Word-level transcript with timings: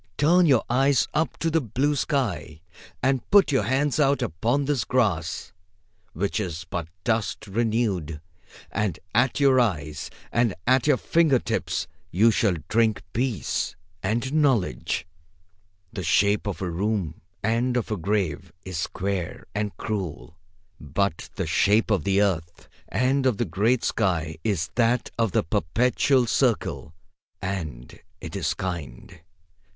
Turn 0.17 0.47
your 0.47 0.63
eyes 0.67 1.07
up 1.13 1.37
to 1.37 1.51
the 1.51 1.61
blue 1.61 1.95
sky, 1.95 2.59
and 3.03 3.21
put 3.29 3.51
your 3.51 3.61
hands 3.65 3.99
out 3.99 4.23
upon 4.23 4.65
this 4.65 4.83
grass, 4.83 5.51
which 6.13 6.39
is 6.39 6.65
but 6.67 6.87
dust 7.03 7.45
renewed, 7.45 8.19
and 8.71 8.97
at 9.13 9.39
your 9.39 9.59
eyes 9.59 10.09
and 10.31 10.55
at 10.65 10.87
your 10.87 10.97
fingers 10.97 11.87
you 12.09 12.31
shall 12.31 12.55
drink 12.67 13.03
peace 13.13 13.75
and 14.01 14.33
knowledge. 14.33 15.05
The 15.93 16.01
shape 16.01 16.47
of 16.47 16.63
a 16.63 16.71
room 16.71 17.21
and 17.43 17.77
of 17.77 17.91
a 17.91 17.95
grave 17.95 18.51
is 18.65 18.79
square 18.79 19.45
and 19.53 19.77
cruel, 19.77 20.35
but 20.79 21.29
the 21.35 21.45
shape 21.45 21.91
of 21.91 22.05
the 22.05 22.23
earth 22.23 22.67
and 22.87 23.27
of 23.27 23.37
the 23.37 23.45
great 23.45 23.83
sky 23.83 24.37
is 24.43 24.71
that 24.73 25.11
of 25.19 25.31
the 25.31 25.43
perpetual 25.43 26.25
circle, 26.25 26.95
and 27.39 27.99
it 28.19 28.35
is 28.35 28.55
kind. 28.55 29.19